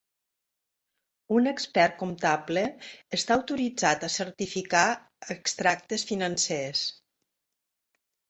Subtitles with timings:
[1.39, 2.63] Un expert comptable
[3.19, 4.85] està autoritzat a certificar
[5.37, 6.87] extractes financers.